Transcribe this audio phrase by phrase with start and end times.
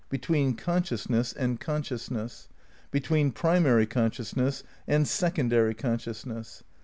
[0.09, 2.47] Between consciousness and consciousness.
[2.89, 6.63] Between primary consciousness and secondary consciousness.